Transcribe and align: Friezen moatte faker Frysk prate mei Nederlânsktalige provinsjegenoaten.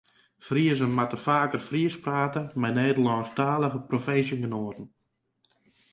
Friezen 0.45 0.91
moatte 0.97 1.17
faker 1.27 1.61
Frysk 1.67 1.99
prate 2.05 2.41
mei 2.61 2.73
Nederlânsktalige 2.79 3.79
provinsjegenoaten. 3.89 4.87